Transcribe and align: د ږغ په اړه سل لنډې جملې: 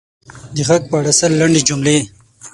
د 0.55 0.57
ږغ 0.67 0.81
په 0.89 0.95
اړه 0.99 1.11
سل 1.19 1.31
لنډې 1.39 1.61
جملې: 1.67 1.97